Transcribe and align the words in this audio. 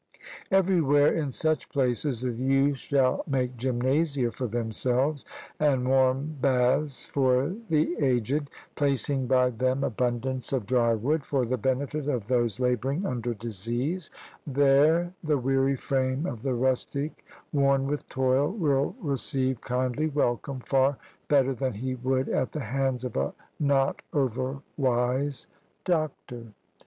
Everywhere 0.49 1.13
in 1.13 1.29
such 1.29 1.69
places 1.69 2.21
the 2.21 2.31
youth 2.31 2.77
shall 2.79 3.23
make 3.27 3.55
gymnasia 3.55 4.31
for 4.31 4.47
themselves, 4.47 5.25
and 5.59 5.87
warm 5.87 6.37
baths 6.41 7.07
for 7.07 7.53
the 7.69 7.95
aged, 7.99 8.49
placing 8.73 9.27
by 9.27 9.51
them 9.51 9.83
abundance 9.83 10.51
of 10.53 10.65
dry 10.65 10.95
wood, 10.95 11.23
for 11.23 11.45
the 11.45 11.59
benefit 11.59 12.07
of 12.07 12.25
those 12.25 12.59
labouring 12.59 13.05
under 13.05 13.35
disease 13.35 14.09
there 14.47 15.13
the 15.23 15.37
weary 15.37 15.75
frame 15.75 16.25
of 16.25 16.41
the 16.41 16.55
rustic, 16.55 17.23
worn 17.53 17.85
with 17.85 18.09
toil, 18.09 18.49
will 18.49 18.95
receive 19.01 19.57
a 19.59 19.61
kindly 19.61 20.07
welcome, 20.07 20.61
far 20.61 20.97
better 21.27 21.53
than 21.53 21.73
he 21.75 21.93
would 21.93 22.27
at 22.27 22.53
the 22.53 22.61
hands 22.61 23.03
of 23.03 23.15
a 23.15 23.35
not 23.59 24.01
over 24.13 24.61
wise 24.77 25.45
doctor. 25.85 26.45